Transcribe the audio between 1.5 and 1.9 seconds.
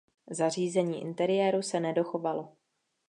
se